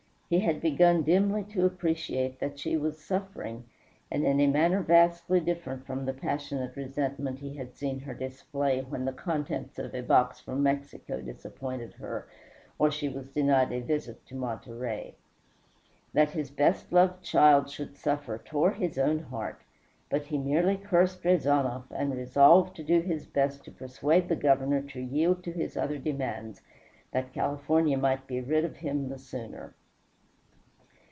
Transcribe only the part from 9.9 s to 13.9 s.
a box from Mexico disappointed her, or she was denied a